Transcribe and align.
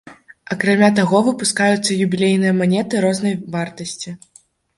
Акрамя 0.53 0.87
таго, 0.99 1.19
выпускаюцца 1.27 1.99
юбілейныя 2.07 2.55
манеты 2.63 3.03
рознай 3.07 3.37
вартасці. 3.59 4.17